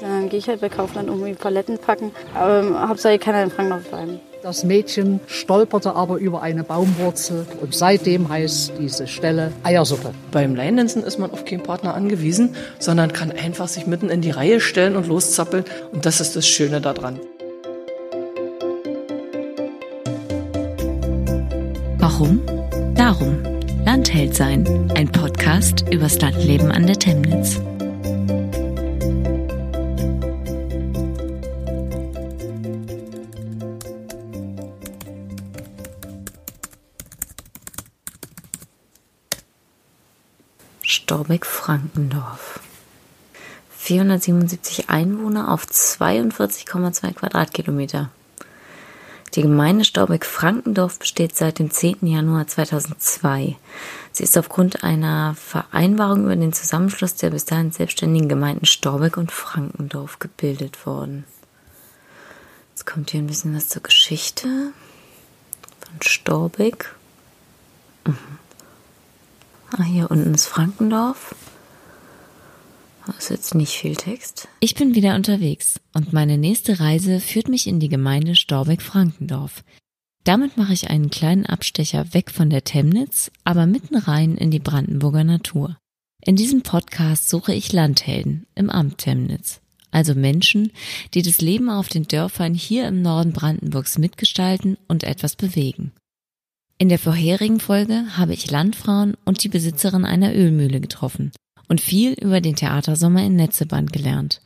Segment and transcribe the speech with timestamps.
[0.00, 2.12] Dann gehe ich halt bei Kaufland irgendwie Paletten packen.
[2.34, 4.20] Aber ähm, Hauptsache keiner in Frankfurt bleiben.
[4.42, 10.12] Das Mädchen stolperte aber über eine Baumwurzel und seitdem heißt diese Stelle Eiersuppe.
[10.30, 14.30] Beim Leinenzen ist man auf keinen Partner angewiesen, sondern kann einfach sich mitten in die
[14.30, 15.64] Reihe stellen und loszappeln.
[15.92, 17.18] Und das ist das Schöne daran.
[21.98, 22.40] Warum?
[22.94, 23.38] Darum.
[23.84, 24.88] Landheld sein.
[24.94, 27.60] Ein Podcast übers Landleben an der Temnitz.
[41.68, 42.60] Storbeck-Frankendorf.
[43.76, 48.08] 477 Einwohner auf 42,2 Quadratkilometer.
[49.34, 51.98] Die Gemeinde Storbeck-Frankendorf besteht seit dem 10.
[52.00, 53.56] Januar 2002.
[54.12, 59.30] Sie ist aufgrund einer Vereinbarung über den Zusammenschluss der bis dahin selbstständigen Gemeinden Storbeck und
[59.30, 61.24] Frankendorf gebildet worden.
[62.70, 64.72] Jetzt kommt hier ein bisschen was zur Geschichte
[65.80, 66.94] von Storbeck.
[68.06, 68.16] Mhm.
[69.76, 71.34] Ah, hier unten ist Frankendorf.
[73.08, 74.48] Das ist jetzt nicht viel Text.
[74.60, 79.64] Ich bin wieder unterwegs und meine nächste Reise führt mich in die Gemeinde Storbeck-Frankendorf.
[80.24, 84.58] Damit mache ich einen kleinen Abstecher weg von der Temnitz, aber mitten rein in die
[84.58, 85.78] Brandenburger Natur.
[86.22, 90.70] In diesem Podcast suche ich Landhelden im Amt Temnitz, also Menschen,
[91.14, 95.92] die das Leben auf den Dörfern hier im Norden Brandenburgs mitgestalten und etwas bewegen.
[96.76, 101.32] In der vorherigen Folge habe ich Landfrauen und die Besitzerin einer Ölmühle getroffen
[101.68, 104.40] und viel über den Theatersommer in Netzeband gelernt.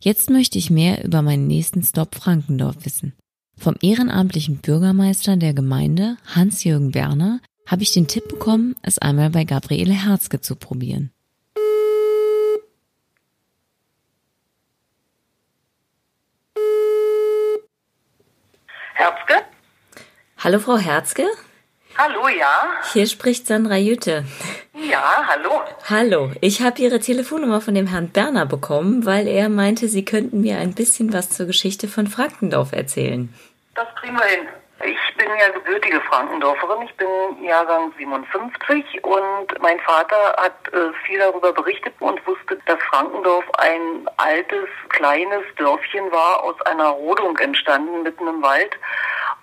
[0.00, 3.14] Jetzt möchte ich mehr über meinen nächsten Stop Frankendorf wissen.
[3.58, 9.44] Vom ehrenamtlichen Bürgermeister der Gemeinde, Hans-Jürgen Werner, habe ich den Tipp bekommen, es einmal bei
[9.44, 11.10] Gabriele Herzke zu probieren.
[18.94, 19.44] Herzke?
[20.38, 21.26] Hallo Frau Herzke?
[21.98, 22.72] Hallo, ja.
[22.92, 24.24] Hier spricht Sandra Jütte.
[24.74, 25.62] Ja, hallo.
[25.88, 30.42] Hallo, ich habe Ihre Telefonnummer von dem Herrn Berner bekommen, weil er meinte, Sie könnten
[30.42, 33.32] mir ein bisschen was zur Geschichte von Frankendorf erzählen.
[33.74, 34.46] Das kriegen wir hin.
[34.84, 36.82] Ich bin ja gebürtige Frankendorferin.
[36.86, 37.08] Ich bin
[37.42, 44.06] Jahrgang 57 und mein Vater hat äh, viel darüber berichtet und wusste, dass Frankendorf ein
[44.18, 48.76] altes, kleines Dörfchen war, aus einer Rodung entstanden, mitten im Wald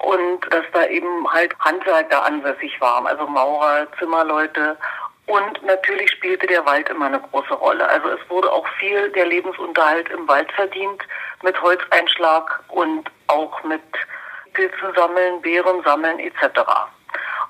[0.03, 4.77] und dass da eben halt Handwerker ansässig waren, also Maurer, Zimmerleute
[5.25, 7.87] und natürlich spielte der Wald immer eine große Rolle.
[7.87, 11.01] Also es wurde auch viel der Lebensunterhalt im Wald verdient
[11.43, 13.81] mit Holzeinschlag und auch mit
[14.53, 16.59] Pilze sammeln, Beeren sammeln etc.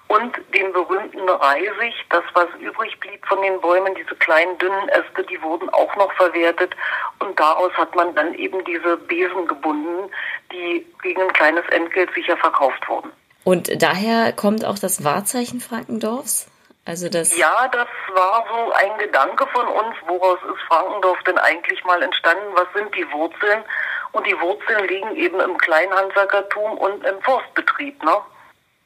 [0.08, 5.24] Und den berühmten Reisig, das was übrig blieb von den Bäumen, diese kleinen dünnen Äste,
[5.24, 6.76] die wurden auch noch verwertet
[7.20, 10.12] und daraus hat man dann eben diese Besen gebunden,
[10.52, 13.12] die gegen ein kleines Entgelt sicher verkauft wurden.
[13.44, 16.48] Und daher kommt auch das Wahrzeichen Frankendorfs?
[16.86, 21.84] Also das ja, das war so ein Gedanke von uns, woraus ist Frankendorf denn eigentlich
[21.86, 22.44] mal entstanden?
[22.54, 23.64] Was sind die Wurzeln?
[24.12, 28.18] Und die Wurzeln liegen eben im Kleinhandwerkertum und im Forstbetrieb, ne?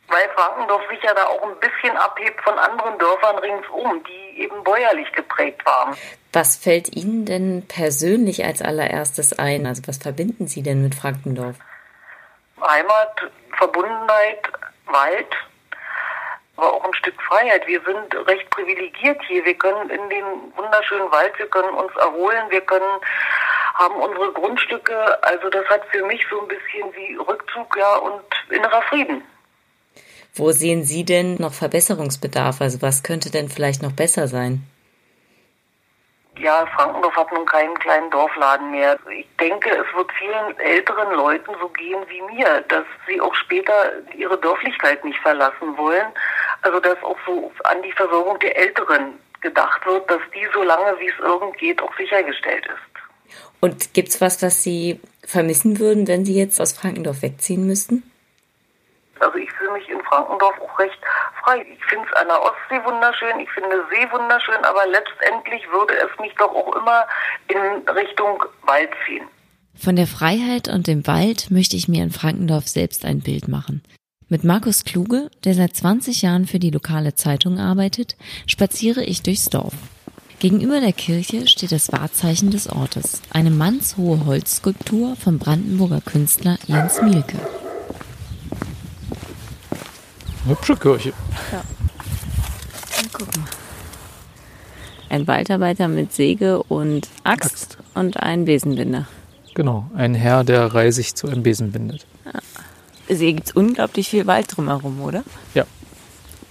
[0.10, 4.64] Weil Frankendorf sich ja da auch ein bisschen abhebt von anderen Dörfern ringsum, die eben
[4.64, 5.98] bäuerlich geprägt waren.
[6.32, 9.66] Was fällt Ihnen denn persönlich als allererstes ein?
[9.66, 11.58] Also was verbinden Sie denn mit Frankendorf?
[12.62, 14.40] Heimat, Verbundenheit,
[14.86, 15.36] Wald,
[16.56, 17.68] aber auch ein Stück Freiheit.
[17.68, 19.46] Wir sind recht privilegiert hier.
[19.46, 20.26] Wir können in den
[20.56, 23.02] wunderschönen Wald, wir können uns erholen, wir können
[23.76, 25.24] haben unsere Grundstücke.
[25.24, 29.24] Also das hat für mich so ein bisschen wie Rückzug ja und innerer Frieden.
[30.38, 32.62] Wo sehen Sie denn noch Verbesserungsbedarf?
[32.62, 34.62] Also was könnte denn vielleicht noch besser sein?
[36.40, 39.00] Ja, Frankendorf hat nun keinen kleinen Dorfladen mehr.
[39.18, 43.92] Ich denke, es wird vielen älteren Leuten so gehen wie mir, dass sie auch später
[44.16, 46.06] ihre Dörflichkeit nicht verlassen wollen.
[46.62, 51.00] Also dass auch so an die Versorgung der Älteren gedacht wird, dass die so lange
[51.00, 53.34] wie es irgend geht auch sichergestellt ist.
[53.60, 58.04] Und gibt's was, was Sie vermissen würden, wenn Sie jetzt aus Frankendorf wegziehen müssten?
[59.22, 61.00] Also ich fühle mich in Frankendorf auch recht
[61.44, 61.66] frei.
[61.72, 66.20] Ich finde es an der Ostsee wunderschön, ich finde See wunderschön, aber letztendlich würde es
[66.20, 67.08] mich doch auch immer
[67.48, 69.28] in Richtung Wald ziehen.
[69.76, 73.84] Von der Freiheit und dem Wald möchte ich mir in Frankendorf selbst ein Bild machen.
[74.30, 79.50] Mit Markus Kluge, der seit 20 Jahren für die lokale Zeitung arbeitet, spaziere ich durchs
[79.50, 79.74] Dorf.
[80.40, 87.02] Gegenüber der Kirche steht das Wahrzeichen des Ortes, eine mannshohe Holzskulptur vom Brandenburger Künstler Jens
[87.02, 87.38] Mielke.
[90.48, 91.14] Hübsche Kirche.
[91.52, 91.64] Ja.
[93.20, 93.46] Mal.
[95.10, 97.78] Ein Waldarbeiter mit Säge und Axt, Axt.
[97.96, 99.08] und ein Besenbinder.
[99.54, 102.06] Genau, ein Herr, der Reisig zu einem Besen bindet.
[103.10, 105.24] Also hier gibt es unglaublich viel Wald drumherum, oder?
[105.54, 105.66] Ja,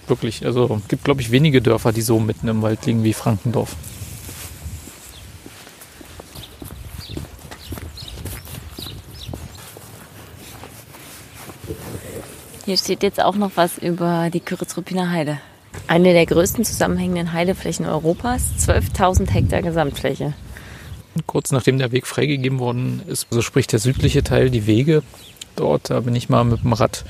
[0.07, 0.45] wirklich.
[0.45, 3.75] Also es gibt, glaube ich, wenige Dörfer, die so mitten im Wald liegen wie Frankendorf.
[12.67, 15.39] Hier steht jetzt auch noch was über die Küritz-Ruppiner Heide.
[15.87, 20.33] Eine der größten zusammenhängenden Heideflächen Europas, 12.000 Hektar Gesamtfläche.
[21.27, 25.01] Kurz nachdem der Weg freigegeben worden ist, so spricht der südliche Teil, die Wege
[25.55, 27.05] dort, da bin ich mal mit dem Rad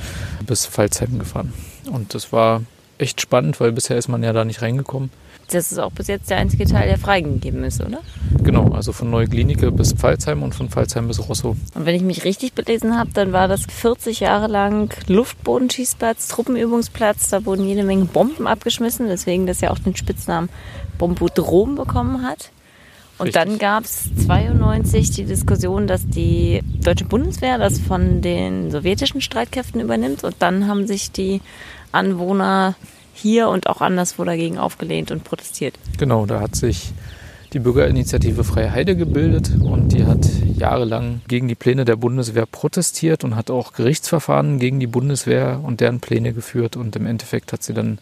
[0.46, 1.52] bis Pfalzheim gefahren.
[1.92, 2.62] Und das war
[3.00, 5.10] echt spannend, weil bisher ist man ja da nicht reingekommen.
[5.50, 8.00] Das ist auch bis jetzt der einzige Teil, der freigegeben ist, oder?
[8.44, 11.56] Genau, also von Neuglinike bis Pfalzheim und von Pfalzheim bis Rosso.
[11.74, 17.30] Und wenn ich mich richtig belesen habe, dann war das 40 Jahre lang Luftbodenschießplatz, Truppenübungsplatz.
[17.30, 20.50] Da wurden jede Menge Bomben abgeschmissen, deswegen das ja auch den Spitznamen
[20.98, 22.52] Bombodrom bekommen hat.
[23.18, 23.44] Und Richtig.
[23.44, 29.82] dann gab es 92 die Diskussion, dass die deutsche Bundeswehr das von den sowjetischen Streitkräften
[29.82, 30.24] übernimmt.
[30.24, 31.42] Und dann haben sich die
[31.92, 32.76] Anwohner
[33.18, 35.76] hier und auch anderswo dagegen aufgelehnt und protestiert.
[35.98, 36.94] Genau, da hat sich
[37.54, 40.28] die Bürgerinitiative Freie Heide gebildet und die hat
[40.58, 45.80] jahrelang gegen die Pläne der Bundeswehr protestiert und hat auch Gerichtsverfahren gegen die Bundeswehr und
[45.80, 48.00] deren Pläne geführt und im Endeffekt hat sie dann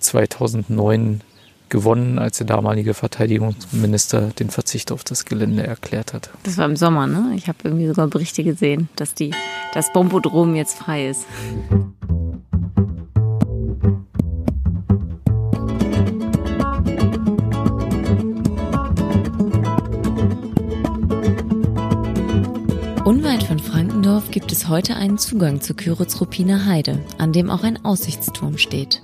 [0.00, 1.22] 2009
[1.68, 6.30] gewonnen, als der damalige Verteidigungsminister den Verzicht auf das Gelände erklärt hat.
[6.44, 7.32] Das war im Sommer, ne?
[7.36, 9.32] Ich habe irgendwie sogar Berichte gesehen, dass die,
[9.74, 11.26] das Bombodrom jetzt frei ist.
[24.06, 29.02] Frankendorf gibt es heute einen Zugang zur Küritz-Ruppiner Heide, an dem auch ein Aussichtsturm steht.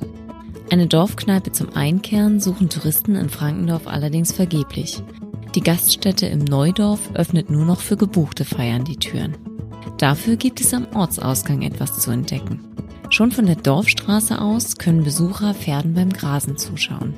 [0.71, 5.03] Eine Dorfkneipe zum Einkehren suchen Touristen in Frankendorf allerdings vergeblich.
[5.57, 9.37] Die Gaststätte im Neudorf öffnet nur noch für gebuchte Feiern die Türen.
[9.99, 12.61] Dafür gibt es am Ortsausgang etwas zu entdecken.
[13.11, 17.15] Schon von der Dorfstraße aus können Besucher Pferden beim Grasen zuschauen.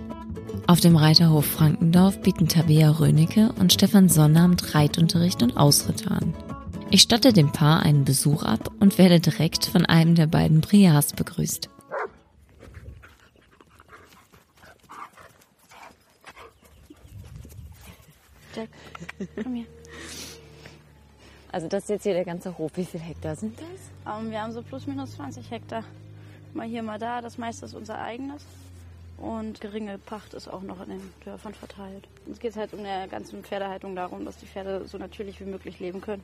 [0.67, 6.33] Auf dem Reiterhof Frankendorf bieten Tabea Rönecke und Stefan Sonnabend Reitunterricht und Ausritte an.
[6.95, 11.13] Ich statte dem Paar einen Besuch ab und werde direkt von einem der beiden Briars
[11.13, 11.69] begrüßt.
[18.55, 18.69] Jack,
[19.43, 19.67] komm hier.
[21.51, 22.71] Also das ist jetzt hier der ganze Hof.
[22.77, 24.17] Wie viele Hektar sind das?
[24.17, 25.83] Ähm, wir haben so plus minus 20 Hektar.
[26.53, 27.21] Mal hier, mal da.
[27.21, 28.45] Das meiste ist unser eigenes.
[29.19, 32.07] Und geringe Pacht ist auch noch in den Dörfern verteilt.
[32.31, 35.81] Es geht halt um der ganzen Pferdehaltung darum, dass die Pferde so natürlich wie möglich
[35.81, 36.23] leben können.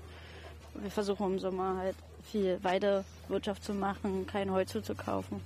[0.75, 1.97] Wir versuchen im Sommer halt
[2.31, 5.41] viel Weidewirtschaft zu machen, kein Heu zuzukaufen.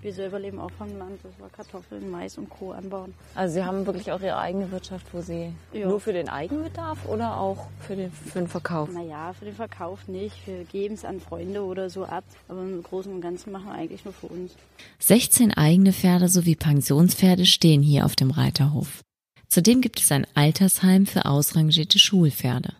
[0.00, 2.72] Wir selber leben auch vom Land, das war Kartoffeln, Mais und Co.
[2.72, 3.14] anbauen.
[3.36, 5.86] Also Sie haben wirklich auch Ihre eigene Wirtschaft, wo Sie Ja.
[5.86, 8.90] nur für den Eigenbedarf oder auch für den, für den Verkauf?
[8.90, 10.34] Naja, für den Verkauf nicht.
[10.44, 12.24] Wir geben es an Freunde oder so ab.
[12.48, 14.56] Aber im Großen und Ganzen machen wir eigentlich nur für uns.
[14.98, 19.02] 16 eigene Pferde sowie Pensionspferde stehen hier auf dem Reiterhof.
[19.46, 22.74] Zudem gibt es ein Altersheim für ausrangierte Schulpferde.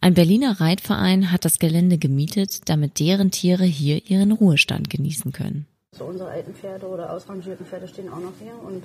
[0.00, 5.66] Ein Berliner Reitverein hat das Gelände gemietet, damit deren Tiere hier ihren Ruhestand genießen können.
[5.96, 8.54] So unsere alten Pferde oder ausrangierten Pferde stehen auch noch hier.
[8.64, 8.84] Und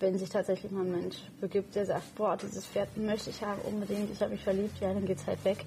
[0.00, 3.60] wenn sich tatsächlich mal ein Mensch begibt, der sagt, boah, dieses Pferd möchte ich haben
[3.62, 5.64] unbedingt, ich habe mich verliebt, ja, dann geht's halt weg.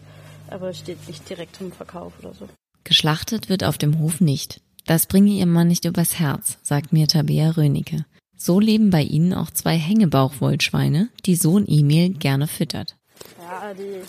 [0.50, 2.48] Aber es steht nicht direkt zum Verkauf oder so.
[2.84, 4.60] Geschlachtet wird auf dem Hof nicht.
[4.86, 8.05] Das bringe ihr Mann nicht übers Herz, sagt mir Tabea Rönecke.
[8.36, 12.98] So leben bei ihnen auch zwei Hängebauchwollschweine, die Sohn Emil gerne füttert.
[13.39, 14.01] Ja, die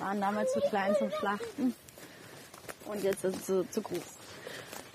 [0.00, 1.74] waren damals zu klein zum Schlachten.
[2.86, 4.02] Und jetzt sind sie zu groß.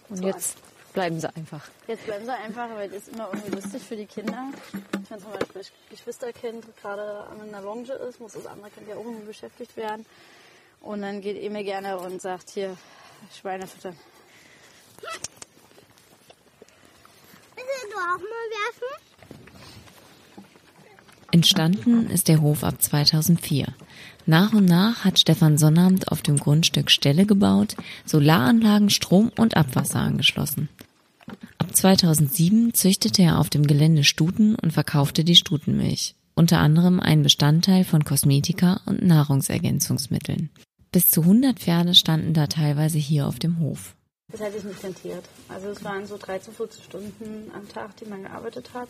[0.10, 0.58] Und jetzt
[0.94, 1.62] bleiben sie einfach.
[1.88, 4.52] Jetzt bleiben sie einfach, weil das ist immer irgendwie lustig für die Kinder.
[5.10, 8.96] Wenn zum Beispiel das Geschwisterkind gerade an einer Longe ist, muss das andere Kind ja
[8.96, 10.06] auch irgendwie beschäftigt werden.
[10.82, 12.78] Und dann geht Emil gerne und sagt, hier,
[13.40, 13.98] Schweine füttern.
[17.56, 19.05] Willst du auch mal werfen?
[21.36, 23.68] Entstanden ist der Hof ab 2004.
[24.26, 27.76] Nach und nach hat Stefan Sonnabend auf dem Grundstück Ställe gebaut,
[28.06, 30.70] Solaranlagen, Strom und Abwasser angeschlossen.
[31.58, 37.22] Ab 2007 züchtete er auf dem Gelände Stuten und verkaufte die Stutenmilch, unter anderem ein
[37.22, 40.52] Bestandteil von Kosmetika und Nahrungsergänzungsmitteln.
[40.94, 43.98] Bis zu 100 Pferde standen da teilweise hier auf dem Hof.
[44.32, 45.24] Das hätte ich nicht rentiert.
[45.48, 48.90] Also es waren so 13, 14 Stunden am Tag, die man gearbeitet hat.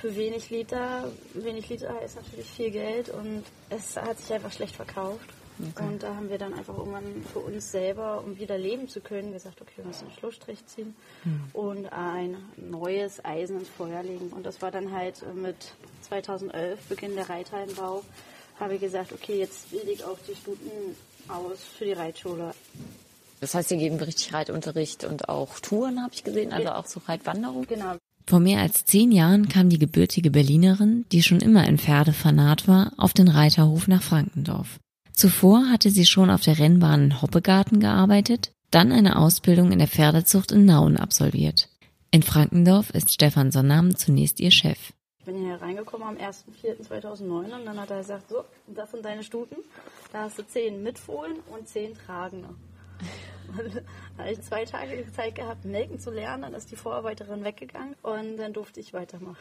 [0.00, 1.10] Für wenig Liter.
[1.32, 5.30] Wenig Liter ist natürlich viel Geld und es hat sich einfach schlecht verkauft.
[5.58, 9.32] Und da haben wir dann einfach irgendwann für uns selber, um wieder leben zu können,
[9.32, 10.94] gesagt, okay, wir müssen einen Schlussstrich ziehen
[11.52, 14.28] und ein neues Eisen ins Feuer legen.
[14.28, 15.56] Und das war dann halt mit
[16.02, 18.04] 2011, Beginn der Reithallenbau,
[18.60, 20.96] habe ich gesagt, okay, jetzt wähle ich auch die Stuten
[21.28, 22.54] aus für die Reitschule.
[23.40, 27.00] Das heißt, Sie geben richtig Reitunterricht und auch Touren, habe ich gesehen, also auch so
[27.06, 27.66] Reitwanderung.
[27.66, 27.96] Genau.
[28.26, 32.68] Vor mehr als zehn Jahren kam die gebürtige Berlinerin, die schon immer in Pferde fanat
[32.68, 34.78] war, auf den Reiterhof nach Frankendorf.
[35.12, 39.88] Zuvor hatte sie schon auf der Rennbahn in Hoppegarten gearbeitet, dann eine Ausbildung in der
[39.88, 41.70] Pferdezucht in Nauen absolviert.
[42.10, 44.92] In Frankendorf ist Stefan Sonnam zunächst ihr Chef.
[45.20, 49.22] Ich bin hier reingekommen am 1.4.2009 und dann hat er gesagt, so, das sind deine
[49.22, 49.56] Stuten.
[50.12, 52.48] Da hast du zehn Mitfohlen und zehn Tragende.
[54.18, 56.42] habe ich zwei Tage Zeit gehabt, melken zu lernen.
[56.42, 59.36] Dann ist die Vorarbeiterin weggegangen und dann durfte ich weitermachen.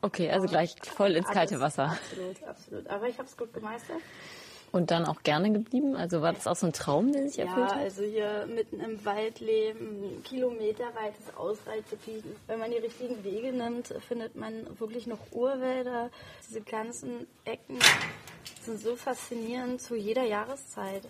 [0.00, 1.90] Okay, also gleich voll ins kalte Wasser.
[1.92, 2.86] Absolut, absolut.
[2.88, 3.98] Aber ich habe es gut gemeistert.
[4.72, 5.96] Und dann auch gerne geblieben?
[5.96, 7.82] Also war das auch so ein Traum, der sich erfüllt Ja, hat?
[7.82, 12.24] also hier mitten im Wald leben, kilometerweites Ausreitgebiet.
[12.46, 16.10] Wenn man die richtigen Wege nimmt, findet man wirklich noch Urwälder.
[16.48, 17.78] Diese ganzen Ecken
[18.64, 21.02] sind so faszinierend zu jeder Jahreszeit.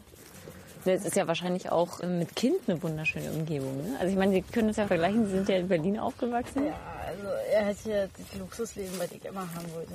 [0.84, 3.76] Das ist ja wahrscheinlich auch äh, mit Kind eine wunderschöne Umgebung.
[3.76, 3.96] Ne?
[3.98, 6.66] Also ich meine, Sie können das ja vergleichen, Sie sind ja in Berlin aufgewachsen.
[6.66, 7.22] Ja, also
[7.52, 9.94] er hat hier das Luxusleben, was ich immer haben wollte.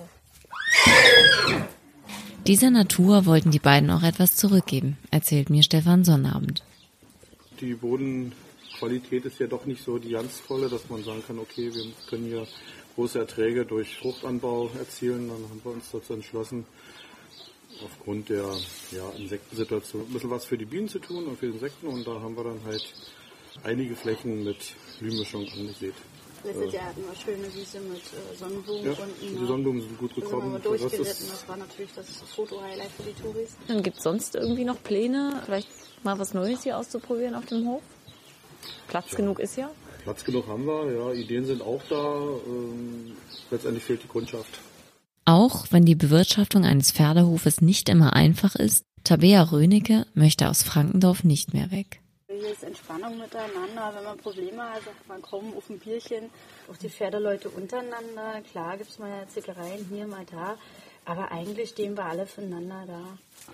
[2.46, 6.64] Dieser Natur wollten die beiden auch etwas zurückgeben, erzählt mir Stefan Sonnabend.
[7.60, 11.74] Die Bodenqualität ist ja doch nicht so die ganz volle, dass man sagen kann, okay,
[11.74, 12.48] wir können hier
[12.96, 15.28] große Erträge durch Fruchtanbau erzielen.
[15.28, 16.66] Dann haben wir uns dazu entschlossen,
[17.84, 18.46] aufgrund der
[18.92, 21.88] ja, Insektensituation ein bisschen was für die Bienen zu tun und für die Insekten.
[21.88, 22.86] Und da haben wir dann halt
[23.64, 24.58] einige Flächen mit
[25.00, 25.94] Blühmischung angesät.
[26.44, 29.40] Letztes Jahr hatten wir schöne Wiese mit äh, Sonnenblumen Ja, unten.
[29.40, 30.54] die Sonnenblumen sind gut gekommen.
[30.54, 31.02] Rest durchgeritten.
[31.04, 32.06] ist- Das war natürlich das
[32.36, 33.50] Foto-Highlight für die Touris.
[33.68, 35.68] Dann gibt es sonst irgendwie noch Pläne, vielleicht
[36.04, 37.82] mal was Neues hier auszuprobieren auf dem Hof?
[38.88, 39.70] Platz genug ist ja.
[40.04, 42.22] Platz genug haben wir, ja, Ideen sind auch da.
[42.46, 43.18] Ähm,
[43.52, 44.60] letztendlich fehlt die Kundschaft.
[45.28, 51.26] Auch wenn die Bewirtschaftung eines Pferdehofes nicht immer einfach ist, Tabea Rönecke möchte aus Frankendorf
[51.26, 52.00] nicht mehr weg.
[52.30, 53.92] Hier ist Entspannung miteinander.
[53.94, 56.30] Wenn man Probleme hat, sagt man komm auf ein Bierchen.
[56.72, 58.42] Auch die Pferdeleute untereinander.
[58.50, 60.56] Klar gibt es mal Zickereien hier, mal da.
[61.04, 63.02] Aber eigentlich stehen wir alle füreinander da.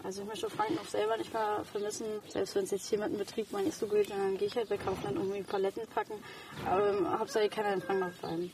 [0.04, 2.06] Also ich möchte Frankendorf selber nicht mehr vermissen.
[2.28, 4.70] Selbst wenn es jetzt mit dem Betrieb mal nicht so gut dann gehe ich halt
[4.70, 6.14] bei Kaufland irgendwie Paletten packen.
[6.68, 8.52] Aber ähm, Hauptsache ich kann in Frankendorf bleiben.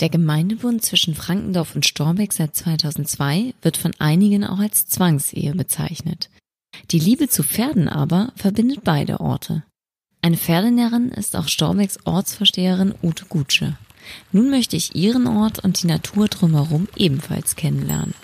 [0.00, 6.28] Der Gemeindebund zwischen Frankendorf und Storbeck seit 2002 wird von einigen auch als Zwangsehe bezeichnet.
[6.90, 9.62] Die Liebe zu Pferden aber verbindet beide Orte.
[10.20, 13.78] Eine Pferdenärrin ist auch Storbecks Ortsvorsteherin Ute Gutsche.
[14.32, 18.14] Nun möchte ich ihren Ort und die Natur drumherum ebenfalls kennenlernen.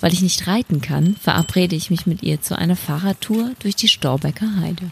[0.00, 3.88] Weil ich nicht reiten kann, verabrede ich mich mit ihr zu einer Fahrradtour durch die
[3.88, 4.90] Storbecker Heide.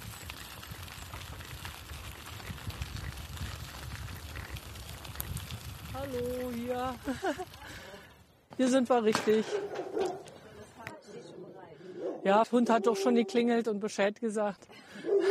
[8.57, 9.45] Hier sind wir richtig.
[12.25, 14.67] Ja, der Hund hat doch schon geklingelt und Bescheid gesagt.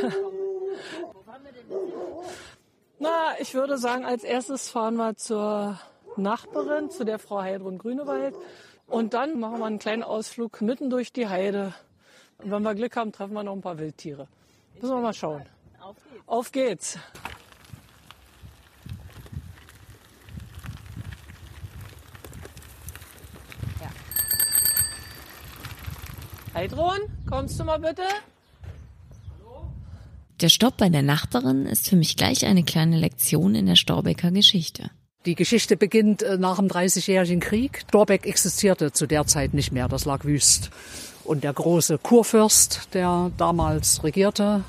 [3.00, 5.80] Na, ich würde sagen, als erstes fahren wir zur
[6.16, 8.36] Nachbarin, zu der Frau Heidrun Grünewald.
[8.88, 11.74] Und dann machen wir einen kleinen Ausflug mitten durch die Heide.
[12.40, 14.28] Und wenn wir Glück haben, treffen wir noch ein paar Wildtiere.
[14.76, 15.46] Müssen wir mal schauen.
[16.26, 16.98] Auf geht's.
[26.58, 26.98] Heidrun,
[27.30, 28.02] kommst du mal bitte?
[30.42, 34.32] Der Stopp bei der Nachbarin ist für mich gleich eine kleine Lektion in der Storbecker
[34.32, 34.90] Geschichte.
[35.28, 37.84] Die Geschichte beginnt äh, nach dem Dreißigjährigen Krieg.
[37.92, 40.72] Dorbeck existierte zu der Zeit nicht mehr, das lag wüst.
[41.24, 44.64] Und der große Kurfürst, der damals regierte,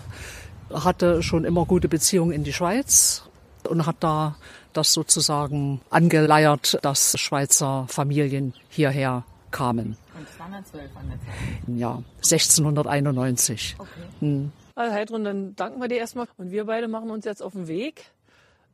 [0.70, 3.22] hatte schon immer gute Beziehungen in die Schweiz
[3.66, 4.36] und hat da
[4.74, 9.96] das sozusagen angeleiert, dass Schweizer Familien hierher kamen.
[10.18, 11.78] Und 212 an der Zeit.
[11.78, 13.76] Ja, 1691.
[14.20, 14.52] Hm.
[14.74, 16.26] Also Heidrun, dann danken wir dir erstmal.
[16.36, 18.06] Und wir beide machen uns jetzt auf den Weg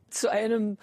[0.09, 0.77] zu einem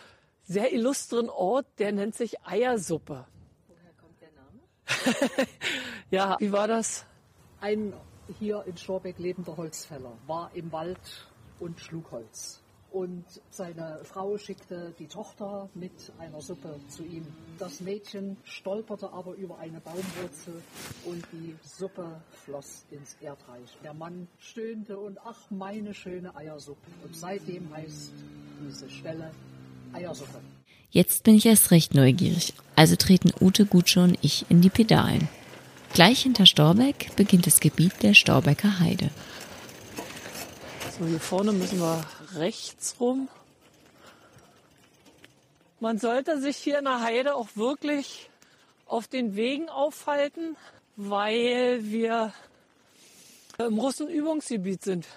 [0.44, 3.24] sehr illustren Ort, der nennt sich Eiersuppe.
[3.68, 5.48] Woher kommt der Name?
[6.10, 7.06] Ja, wie war das?
[7.60, 7.94] Ein
[8.38, 11.28] hier in Storbeck lebender Holzfäller war im Wald
[11.58, 12.61] und schlug Holz.
[12.92, 17.26] Und seine Frau schickte die Tochter mit einer Suppe zu ihm.
[17.58, 20.62] Das Mädchen stolperte aber über eine Baumwurzel
[21.06, 23.78] und die Suppe floss ins Erdreich.
[23.82, 26.86] Der Mann stöhnte und ach, meine schöne Eiersuppe.
[27.02, 28.12] Und seitdem heißt
[28.62, 29.30] diese Stelle
[29.94, 30.40] Eiersuppe.
[30.90, 35.28] Jetzt bin ich erst recht neugierig, also treten Ute Gutsche und ich in die Pedalen.
[35.94, 39.10] Gleich hinter Storbeck beginnt das Gebiet der Storbecker Heide.
[41.02, 42.04] So, hier vorne müssen wir
[42.36, 43.28] rechts rum.
[45.80, 48.30] Man sollte sich hier in der Heide auch wirklich
[48.86, 50.56] auf den Wegen aufhalten,
[50.94, 52.32] weil wir
[53.58, 55.08] im Russenübungsgebiet sind.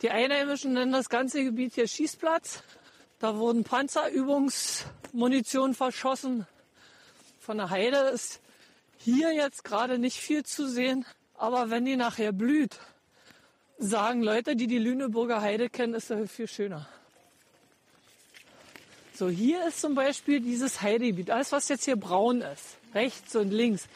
[0.00, 2.64] Die Einheimischen nennen das ganze Gebiet hier Schießplatz.
[3.20, 6.48] Da wurden Panzerübungsmunition verschossen.
[7.38, 8.40] Von der Heide ist
[8.98, 11.06] hier jetzt gerade nicht viel zu sehen.
[11.34, 12.80] Aber wenn die nachher blüht,
[13.82, 16.88] sagen Leute, die die Lüneburger Heide kennen, ist das viel schöner.
[19.14, 21.30] So, hier ist zum Beispiel dieses Heidegebiet.
[21.30, 23.88] Alles, was jetzt hier braun ist, rechts und links,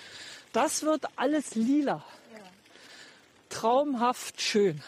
[0.53, 2.05] das wird alles lila.
[3.49, 4.83] Traumhaft schön.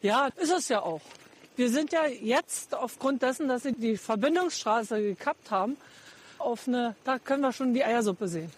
[0.00, 1.00] Ja, ist es ja auch.
[1.58, 5.76] Wir sind ja jetzt aufgrund dessen, dass sie die Verbindungsstraße gekappt haben,
[6.38, 8.52] auf eine, da können wir schon die Eiersuppe sehen.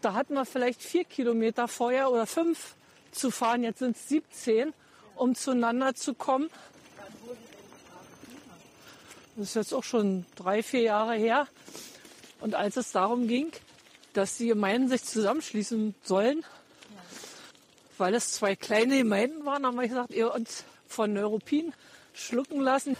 [0.00, 2.76] Da hatten wir vielleicht vier Kilometer vorher oder fünf
[3.10, 4.72] zu fahren, jetzt sind es 17,
[5.16, 6.48] um zueinander zu kommen.
[9.34, 11.48] Das ist jetzt auch schon drei, vier Jahre her.
[12.40, 13.50] Und als es darum ging,
[14.12, 16.44] dass die Gemeinden sich zusammenschließen sollen,
[18.00, 21.74] weil es zwei kleine Gemeinden waren, haben wir gesagt, ihr uns von Neuruppin
[22.14, 22.96] schlucken lassen,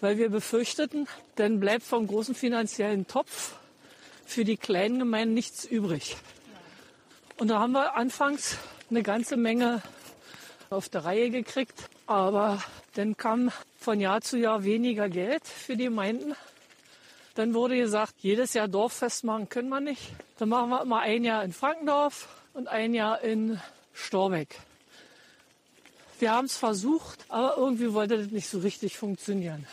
[0.00, 1.06] weil wir befürchteten,
[1.36, 3.54] dann bleibt vom großen finanziellen Topf
[4.24, 6.16] für die kleinen Gemeinden nichts übrig.
[7.36, 8.56] Und da haben wir anfangs
[8.88, 9.82] eine ganze Menge
[10.70, 12.62] auf der Reihe gekriegt, aber
[12.94, 16.34] dann kam von Jahr zu Jahr weniger Geld für die Gemeinden.
[17.34, 20.02] Dann wurde gesagt, jedes Jahr Dorffest machen können wir nicht.
[20.38, 23.60] Dann machen wir immer ein Jahr in Frankendorf und ein Jahr in
[23.92, 24.58] Storbeck.
[26.18, 29.66] Wir haben es versucht, aber irgendwie wollte das nicht so richtig funktionieren.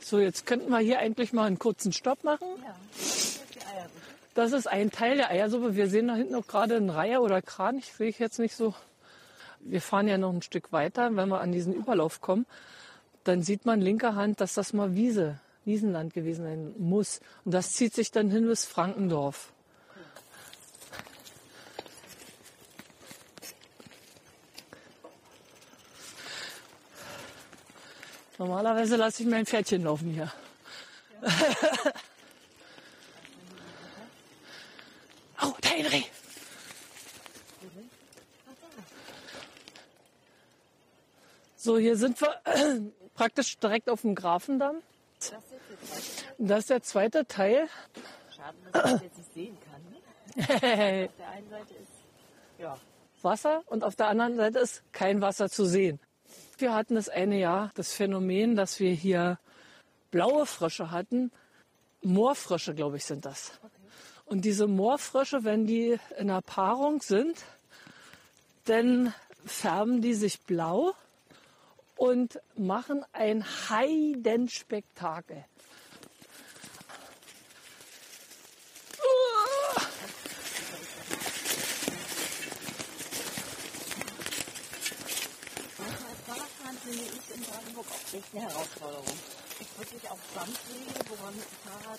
[0.00, 2.46] So, jetzt könnten wir hier eigentlich mal einen kurzen Stopp machen.
[4.34, 5.76] Das ist ein Teil der Eiersuppe.
[5.76, 8.74] Wir sehen da hinten auch gerade einen Reiher oder Kranich, sehe ich jetzt nicht so.
[9.60, 12.44] Wir fahren ja noch ein Stück weiter, wenn wir an diesen Überlauf kommen.
[13.22, 17.20] Dann sieht man linker Hand, dass das mal Wiese, Wiesenland gewesen sein muss.
[17.46, 19.53] Und das zieht sich dann hin bis Frankendorf.
[28.38, 30.32] Normalerweise lasse ich mein Pferdchen laufen hier.
[35.40, 35.48] Ja.
[35.48, 36.04] oh, da ein Reh.
[41.56, 42.80] So, hier sind wir äh,
[43.14, 44.82] praktisch direkt auf dem Grafendamm.
[46.36, 47.68] Das ist der zweite Teil.
[48.36, 49.82] Schade, dass man das jetzt nicht sehen kann.
[49.90, 51.08] Ne?
[51.08, 51.88] auf der einen Seite ist
[52.58, 52.76] ja.
[53.22, 56.00] Wasser und auf der anderen Seite ist kein Wasser zu sehen.
[56.58, 59.38] Wir hatten das eine Jahr das Phänomen, dass wir hier
[60.10, 61.32] blaue Frösche hatten.
[62.02, 63.52] Moorfrösche, glaube ich, sind das.
[64.26, 67.36] Und diese Moorfrösche, wenn die in der Paarung sind,
[68.64, 69.12] dann
[69.44, 70.94] färben die sich blau
[71.96, 75.44] und machen ein Heidenspektakel.
[86.84, 89.06] Finde ich in Brandenburg auch echt eine Herausforderung.
[89.58, 91.98] Gibt wirklich auch Sandwege, wo man mit dem Fahrrad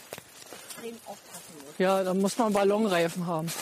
[0.52, 1.78] extrem aufpassen muss.
[1.78, 3.48] Ja, da muss man Ballonreifen haben.
[3.48, 3.54] Ja.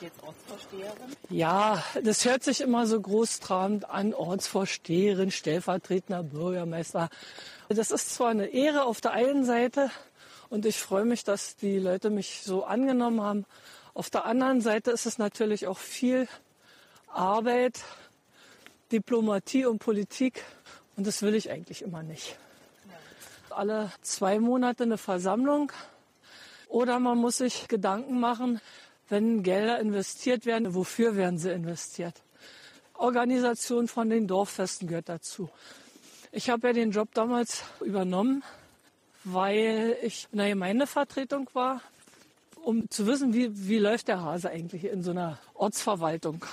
[0.00, 1.16] Jetzt Ortsvorsteherin?
[1.30, 7.08] Ja, das hört sich immer so großtrabend an, Ortsvorsteherin, stellvertretender Bürgermeister.
[7.68, 9.92] Das ist zwar eine Ehre auf der einen Seite
[10.50, 13.46] und ich freue mich, dass die Leute mich so angenommen haben.
[13.94, 16.26] Auf der anderen Seite ist es natürlich auch viel
[17.06, 17.78] Arbeit,
[18.92, 20.44] Diplomatie und Politik.
[20.96, 22.36] Und das will ich eigentlich immer nicht.
[23.50, 25.72] Alle zwei Monate eine Versammlung.
[26.68, 28.60] Oder man muss sich Gedanken machen,
[29.08, 32.14] wenn Gelder investiert werden, wofür werden sie investiert?
[32.94, 35.50] Organisation von den Dorffesten gehört dazu.
[36.30, 38.42] Ich habe ja den Job damals übernommen,
[39.24, 41.82] weil ich in der Gemeindevertretung war,
[42.62, 46.46] um zu wissen, wie, wie läuft der Hase eigentlich in so einer Ortsverwaltung.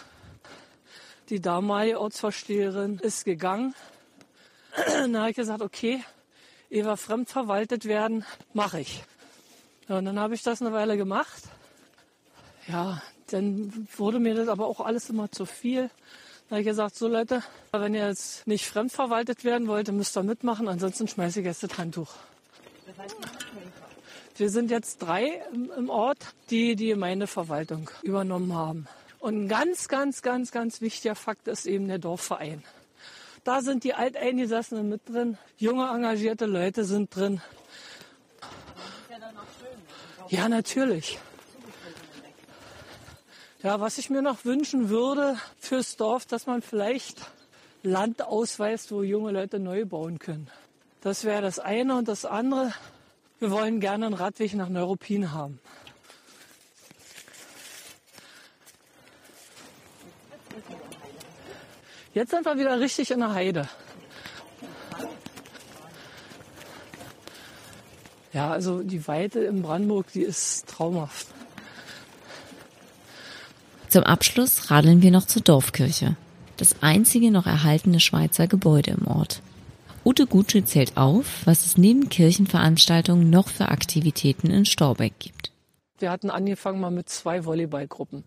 [1.29, 3.75] Die damalige Ortsvorsteherin ist gegangen.
[4.87, 6.03] Dann habe ich gesagt, okay,
[6.69, 9.03] ehe wir fremd verwaltet werden, mache ich.
[9.87, 11.41] Und dann habe ich das eine Weile gemacht.
[12.67, 15.89] Ja, dann wurde mir das aber auch alles immer zu viel.
[16.47, 19.97] Da habe ich gesagt, so Leute, wenn ihr jetzt nicht fremd verwaltet werden wollt, dann
[19.97, 22.11] müsst ihr mitmachen, ansonsten schmeiße ich jetzt das Handtuch.
[24.37, 25.41] Wir sind jetzt drei
[25.75, 26.19] im Ort,
[26.51, 28.87] die die Gemeindeverwaltung übernommen haben.
[29.19, 32.63] Und ein ganz, ganz, ganz, ganz wichtiger Fakt ist eben der Dorfverein.
[33.43, 37.41] Da sind die Alteingesessenen mit drin, junge, engagierte Leute sind drin.
[40.29, 41.17] Ja, natürlich.
[43.61, 47.19] Ja, was ich mir noch wünschen würde fürs Dorf, dass man vielleicht
[47.83, 50.49] Land ausweist, wo junge Leute neu bauen können.
[51.01, 52.73] Das wäre das eine und das andere.
[53.39, 55.59] Wir wollen gerne einen Radweg nach Neuruppin haben.
[62.13, 63.69] Jetzt sind wir wieder richtig in der Heide.
[68.33, 71.27] Ja, also die Weite in Brandenburg, die ist traumhaft.
[73.89, 76.15] Zum Abschluss radeln wir noch zur Dorfkirche.
[76.57, 79.41] Das einzige noch erhaltene Schweizer Gebäude im Ort.
[80.05, 85.51] Ute Gutsche zählt auf, was es neben Kirchenveranstaltungen noch für Aktivitäten in Storbeck gibt.
[85.97, 88.23] Wir hatten angefangen mal mit zwei Volleyballgruppen.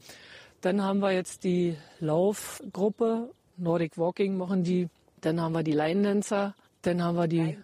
[0.61, 4.89] Dann haben wir jetzt die Laufgruppe, Nordic Walking machen die.
[5.21, 6.55] Dann haben wir die Line-Dancer.
[6.83, 7.59] Dann haben wir die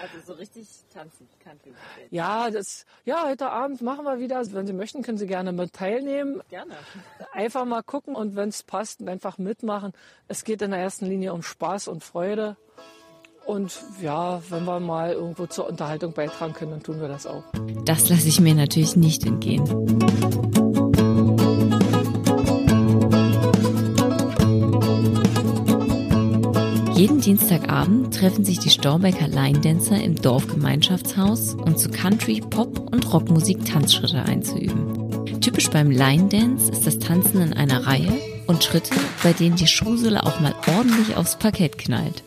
[0.00, 1.72] Also so richtig tanzen, Country.
[2.10, 4.42] Ja, das, ja, heute Abend machen wir wieder.
[4.52, 6.42] Wenn Sie möchten, können Sie gerne mit teilnehmen.
[6.48, 6.74] Gerne.
[7.32, 9.92] Einfach mal gucken und wenn es passt, einfach mitmachen.
[10.28, 12.56] Es geht in der ersten Linie um Spaß und Freude.
[13.44, 17.42] Und ja, wenn wir mal irgendwo zur Unterhaltung beitragen können, dann tun wir das auch.
[17.84, 19.64] Das lasse ich mir natürlich nicht entgehen.
[27.02, 33.64] Jeden Dienstagabend treffen sich die Storbecker Line-Dancer im Dorfgemeinschaftshaus, um zu Country, Pop und Rockmusik
[33.64, 35.40] Tanzschritte einzuüben.
[35.40, 38.12] Typisch beim Line-Dance ist das Tanzen in einer Reihe
[38.46, 42.22] und Schritte, bei denen die Schuhsohle auch mal ordentlich aufs Parkett knallt.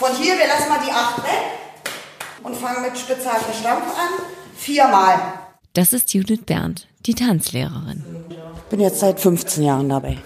[0.00, 1.60] Von hier, wir lassen mal die 8 weg
[2.42, 4.24] und fangen mit Spitzhacke Stampf an.
[4.56, 5.18] Viermal.
[5.72, 8.04] Das ist Judith Berndt, die Tanzlehrerin.
[8.68, 10.18] Bin jetzt seit 15 Jahren dabei.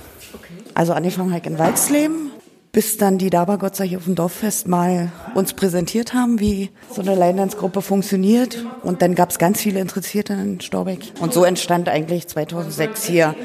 [0.75, 2.33] Also angefangen halt in Walsleben,
[2.73, 7.15] bis dann die Dabergotzer hier auf dem Dorffest mal uns präsentiert haben, wie so eine
[7.15, 8.65] Line-Dance-Gruppe funktioniert.
[8.83, 11.13] Und dann gab es ganz viele Interessierte in Storbeck.
[11.21, 13.37] Und so entstand eigentlich 2006 hier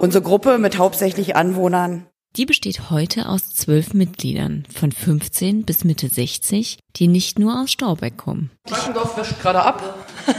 [0.00, 2.06] unsere Gruppe mit hauptsächlich Anwohnern.
[2.36, 7.70] Die besteht heute aus zwölf Mitgliedern von 15 bis Mitte 60, die nicht nur aus
[7.70, 8.50] Storbeck kommen.
[8.66, 10.06] Frankendorf wäscht gerade ab.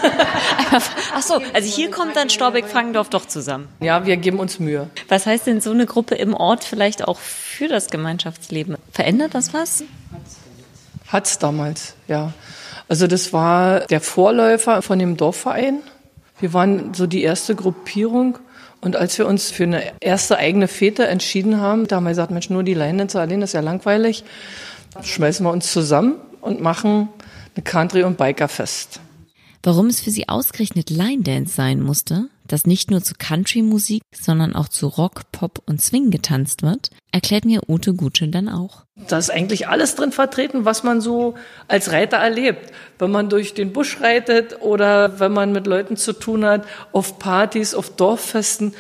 [1.15, 3.67] Ach so, also hier kommt dann Storbeck-Frangendorf doch zusammen.
[3.79, 4.91] Ja, wir geben uns Mühe.
[5.07, 8.77] Was heißt denn so eine Gruppe im Ort vielleicht auch für das Gemeinschaftsleben?
[8.91, 9.83] Verändert das was?
[11.07, 12.31] Hat's damals, ja.
[12.87, 15.79] Also das war der Vorläufer von dem Dorfverein.
[16.39, 18.37] Wir waren so die erste Gruppierung.
[18.81, 22.31] Und als wir uns für eine erste eigene Fete entschieden haben, da haben wir gesagt,
[22.31, 24.23] Mensch, nur die Leinenzer allein, ist ja langweilig.
[25.01, 27.09] Schmeißen wir uns zusammen und machen
[27.55, 28.99] eine Country- und Bikerfest.
[29.63, 34.55] Warum es für sie ausgerechnet Line Dance sein musste, dass nicht nur zu Country-Musik, sondern
[34.55, 38.85] auch zu Rock, Pop und Swing getanzt wird, erklärt mir Ute Gutsche dann auch.
[39.07, 41.35] Da ist eigentlich alles drin vertreten, was man so
[41.67, 42.71] als Reiter erlebt.
[42.99, 47.19] Wenn man durch den Busch reitet oder wenn man mit Leuten zu tun hat, auf
[47.19, 48.73] Partys, auf Dorffesten.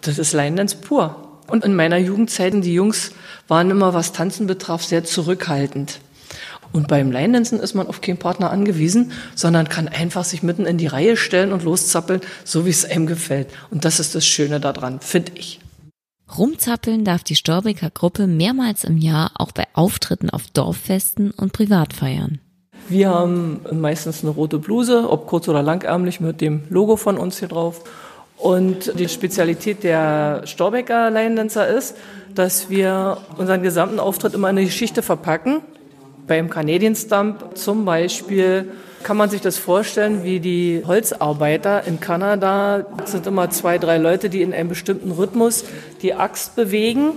[0.00, 1.38] Das ist Dance pur.
[1.48, 3.10] Und in meiner Jugendzeiten, die Jungs
[3.48, 6.00] waren immer, was Tanzen betraf, sehr zurückhaltend.
[6.72, 10.78] Und beim Line-Dancen ist man auf keinen Partner angewiesen, sondern kann einfach sich mitten in
[10.78, 13.48] die Reihe stellen und loszappeln, so wie es einem gefällt.
[13.70, 15.60] Und das ist das Schöne daran, finde ich.
[16.36, 22.38] Rumzappeln darf die Storbecker Gruppe mehrmals im Jahr auch bei Auftritten auf Dorffesten und Privatfeiern.
[22.88, 27.38] Wir haben meistens eine rote Bluse, ob kurz oder langärmlich, mit dem Logo von uns
[27.38, 27.82] hier drauf.
[28.36, 31.96] Und die Spezialität der Storbecker Line-Dancer ist,
[32.34, 35.60] dass wir unseren gesamten Auftritt immer in eine Geschichte verpacken.
[36.30, 38.70] Beim Canadian Stump zum Beispiel
[39.02, 43.98] kann man sich das vorstellen, wie die Holzarbeiter in Kanada das sind immer zwei, drei
[43.98, 45.64] Leute, die in einem bestimmten Rhythmus
[46.02, 47.14] die Axt bewegen.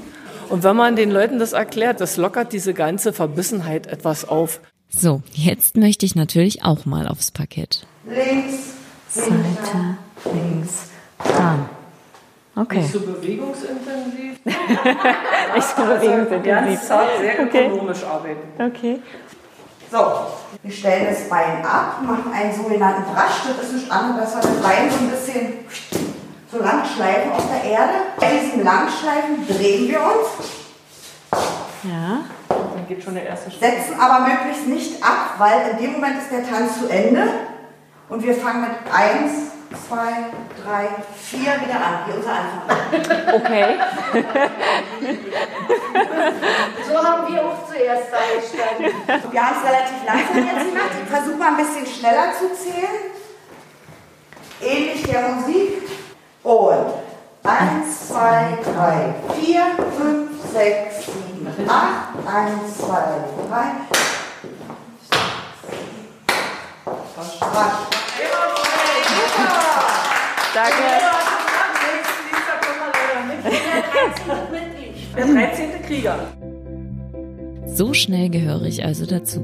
[0.49, 4.61] Und wenn man den Leuten das erklärt, das lockert diese ganze Verbissenheit etwas auf.
[4.89, 7.85] So, jetzt möchte ich natürlich auch mal aufs Parkett.
[8.07, 8.73] Links,
[9.09, 9.95] Seite,
[10.25, 11.69] links, dann.
[12.55, 12.77] Okay.
[12.79, 14.39] Nicht so bewegungsintensiv.
[14.45, 16.43] Nicht so bewegungsintensiv.
[16.43, 17.67] Ganz zart, sehr Okay.
[17.67, 18.41] ökonomisch arbeiten.
[18.59, 19.01] Okay.
[19.91, 19.97] So,
[20.61, 23.57] wir stellen das Bein ab, machen einen sogenannten Braschschritt.
[23.59, 25.53] Das ist nicht anderes, dass wir das Bein so ein bisschen
[26.51, 27.93] so lang schleifen auf der Erde.
[28.19, 30.27] Bei diesem Langschleifen drehen wir uns,
[31.83, 32.19] Ja.
[32.49, 33.61] Dann geht schon der erste Schritt.
[33.61, 37.23] setzen aber möglichst nicht ab, weil in dem Moment ist der Tanz zu Ende.
[38.09, 39.31] Und wir fangen mit 1,
[39.87, 39.95] 2,
[40.63, 43.41] 3, 4 wieder an, wie unser Anfang.
[43.41, 43.75] Okay.
[46.87, 49.31] So haben wir auch zuerst da gestanden.
[49.31, 50.91] Wir haben es relativ langsam jetzt gemacht.
[51.03, 53.11] Ich versuche mal ein bisschen schneller zu zählen.
[54.61, 55.89] Ähnlich der Musik.
[56.43, 56.93] Und
[57.45, 59.63] Eins, zwei, drei, vier,
[59.97, 62.15] fünf, sechs, sieben, acht.
[62.25, 63.03] Eins, zwei,
[63.49, 63.71] drei.
[70.53, 70.73] Danke.
[75.15, 75.69] Der 13.
[75.85, 76.19] Krieger.
[77.65, 79.41] So schnell gehöre ich also dazu.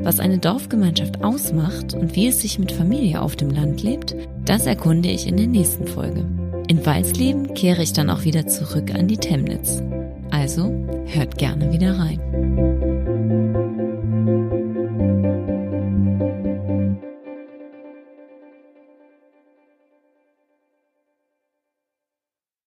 [0.00, 4.14] Was eine Dorfgemeinschaft ausmacht und wie es sich mit Familie auf dem Land lebt,
[4.44, 6.26] das erkunde ich in der nächsten Folge.
[6.68, 9.82] In Walsleben kehre ich dann auch wieder zurück an die Temnitz.
[10.30, 10.70] Also
[11.06, 12.73] hört gerne wieder rein.